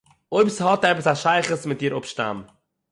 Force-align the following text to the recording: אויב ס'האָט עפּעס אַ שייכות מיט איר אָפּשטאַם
אויב 0.33 0.47
ס'האָט 0.55 0.83
עפּעס 0.89 1.07
אַ 1.11 1.21
שייכות 1.23 1.61
מיט 1.69 1.81
איר 1.83 1.93
אָפּשטאַם 1.97 2.37